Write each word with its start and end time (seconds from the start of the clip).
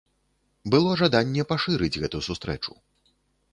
Было 0.75 0.95
жаданне 1.01 1.45
пашырыць 1.53 1.91
гэту 2.07 2.25
сустрэчу. 2.31 2.71